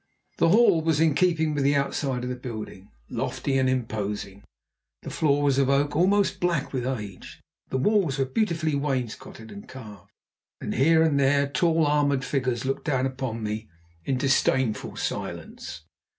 The 0.39 0.49
hall 0.49 0.81
was 0.81 0.99
in 0.99 1.13
keeping 1.13 1.53
with 1.53 1.63
the 1.63 1.75
outside 1.75 2.23
of 2.23 2.29
the 2.31 2.35
building, 2.35 2.89
lofty 3.07 3.59
and 3.59 3.69
imposing. 3.69 4.43
The 5.03 5.11
floor 5.11 5.43
was 5.43 5.59
of 5.59 5.69
oak, 5.69 5.95
almost 5.95 6.39
black 6.39 6.73
with 6.73 6.87
age, 6.87 7.39
the 7.69 7.77
walls 7.77 8.17
were 8.17 8.25
beautifully 8.25 8.73
wainscoted 8.73 9.51
and 9.51 9.69
carved, 9.69 10.09
and 10.59 10.73
here 10.73 11.03
and 11.03 11.19
there 11.19 11.47
tall 11.47 11.85
armoured 11.85 12.25
figures 12.25 12.65
looked 12.65 12.85
down 12.85 13.05
upon 13.05 13.43
me 13.43 13.69
in 14.03 14.17
disdainful 14.17 14.95
silence. 14.95 15.81